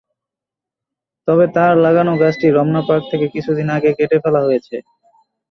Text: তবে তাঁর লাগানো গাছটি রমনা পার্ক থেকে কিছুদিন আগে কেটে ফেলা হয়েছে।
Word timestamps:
তবে 1.27 1.45
তাঁর 1.55 1.73
লাগানো 1.85 2.13
গাছটি 2.21 2.47
রমনা 2.49 2.81
পার্ক 2.87 3.03
থেকে 3.11 3.25
কিছুদিন 3.35 3.67
আগে 3.77 3.89
কেটে 3.97 4.17
ফেলা 4.23 4.41
হয়েছে। 4.47 4.75